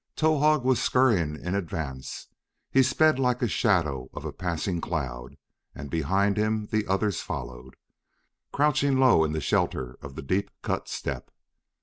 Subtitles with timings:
[0.15, 2.27] Towahg was scurrying in advance;
[2.71, 5.37] he sped like a shadow of a passing cloud,
[5.75, 7.75] and behind him the others followed,
[8.51, 11.29] crouching low in the shelter of the deep cut step.